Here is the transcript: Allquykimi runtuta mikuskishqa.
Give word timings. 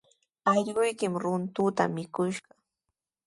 Allquykimi 0.51 1.17
runtuta 1.23 1.83
mikuskishqa. 1.95 2.53